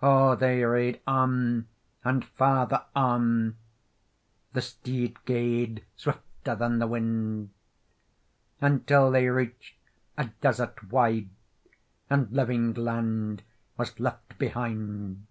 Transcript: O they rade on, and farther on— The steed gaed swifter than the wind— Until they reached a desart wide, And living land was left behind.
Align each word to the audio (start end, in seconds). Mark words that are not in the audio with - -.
O 0.00 0.34
they 0.34 0.64
rade 0.64 1.02
on, 1.06 1.68
and 2.04 2.24
farther 2.24 2.84
on— 2.96 3.58
The 4.54 4.62
steed 4.62 5.22
gaed 5.26 5.84
swifter 5.94 6.54
than 6.54 6.78
the 6.78 6.86
wind— 6.86 7.50
Until 8.62 9.10
they 9.10 9.28
reached 9.28 9.76
a 10.16 10.30
desart 10.40 10.90
wide, 10.90 11.28
And 12.08 12.30
living 12.32 12.72
land 12.72 13.42
was 13.76 14.00
left 14.00 14.38
behind. 14.38 15.26